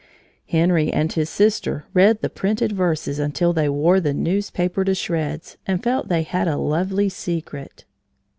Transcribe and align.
Henry 0.47 0.91
and 0.91 1.13
his 1.13 1.29
sister 1.29 1.85
read 1.93 2.23
the 2.23 2.29
printed 2.31 2.71
verses 2.71 3.19
until 3.19 3.53
they 3.53 3.69
wore 3.69 3.99
the 3.99 4.15
newspaper 4.15 4.83
to 4.83 4.95
shreds 4.95 5.57
and 5.67 5.83
felt 5.83 6.07
they 6.07 6.23
had 6.23 6.47
a 6.47 6.57
lovely 6.57 7.07
secret. 7.07 7.85